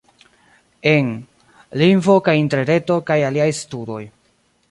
En: 0.91 1.05
Lingvo 1.81 2.15
kaj 2.29 2.35
Interreto 2.41 2.99
kaj 3.11 3.21
aliaj 3.29 3.49
studoj. 3.61 4.03